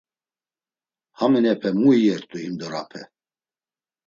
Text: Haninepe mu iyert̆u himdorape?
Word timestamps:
Haninepe 1.19 1.69
mu 1.79 1.89
iyert̆u 1.97 2.37
himdorape? 2.43 3.01